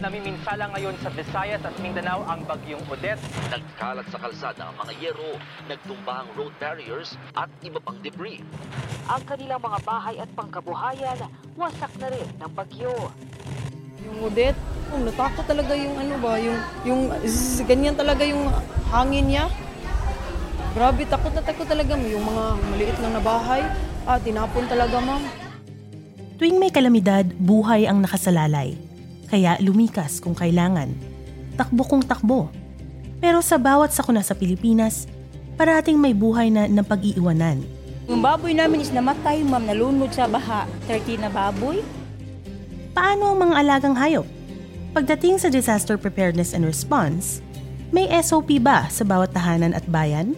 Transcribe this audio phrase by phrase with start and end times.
[0.00, 3.20] Namiminsala ngayon sa Visayas at Mindanao ang bagyong Odette.
[3.52, 5.36] Nagkalat sa kalsada ang mga yero,
[5.68, 8.40] nagtumba ang road barriers at iba pang debris.
[9.12, 11.20] Ang kanilang mga bahay at pangkabuhayan
[11.52, 12.96] wasak na rin ng bagyo.
[14.08, 14.56] Yung Odette,
[14.96, 16.58] oh, natakot talaga yung ano ba, yung,
[16.88, 18.48] yung zzz, ganyan talaga yung
[18.88, 19.52] hangin niya.
[20.72, 23.62] Grabe, takot na takot talaga yung mga maliit lang na bahay.
[24.08, 25.49] Ah, tinapon talaga ma'am.
[26.40, 28.72] Tuwing may kalamidad, buhay ang nakasalalay.
[29.28, 30.88] Kaya lumikas kung kailangan.
[31.60, 32.48] Takbo kung takbo.
[33.20, 35.04] Pero sa bawat sakuna sa Pilipinas,
[35.60, 37.60] parating may buhay na napag-iiwanan.
[38.08, 40.64] Yung baboy namin is namatay, ma'am, nalunod sa baha.
[40.88, 41.84] 30 na baboy.
[42.96, 44.24] Paano ang mga alagang hayop?
[44.96, 47.44] Pagdating sa disaster preparedness and response,
[47.92, 50.32] may SOP ba sa bawat tahanan at bayan?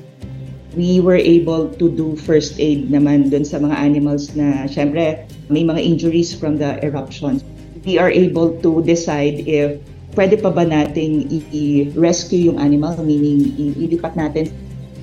[0.76, 5.64] We were able to do first aid naman dun sa mga animals na syempre may
[5.64, 7.44] mga injuries from the eruptions.
[7.84, 9.82] We are able to decide if
[10.16, 14.52] pwede pa ba nating i-rescue yung animal, meaning ilipat natin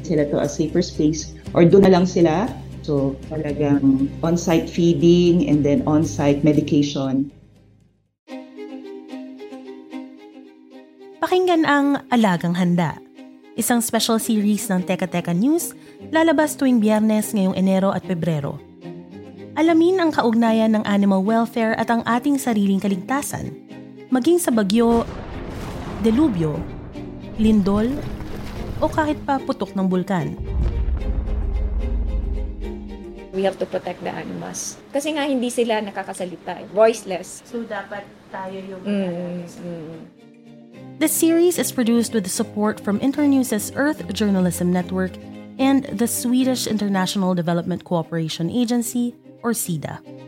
[0.05, 2.49] sila to a safer space or doon na lang sila.
[2.81, 7.29] So talagang on-site feeding and then on-site medication.
[11.19, 12.97] Pakinggan ang Alagang Handa,
[13.59, 15.75] isang special series ng Teka Teka News
[16.15, 18.55] lalabas tuwing biyernes ngayong Enero at Pebrero.
[19.59, 23.51] Alamin ang kaugnayan ng animal welfare at ang ating sariling kaligtasan,
[24.07, 25.03] maging sa bagyo,
[25.99, 26.55] delubyo,
[27.35, 27.91] lindol,
[28.79, 30.39] o kahit pa putok ng bulkan.
[33.35, 34.79] We have to protect the animals.
[34.95, 36.67] Kasi nga hindi sila nakakasalita, eh.
[36.71, 37.43] voiceless.
[37.43, 40.19] So dapat tayo yung Mm, mm.
[40.99, 45.11] The series is produced with support from Internews' Earth Journalism Network
[45.57, 50.18] and the Swedish International Development Cooperation Agency, or SIDA.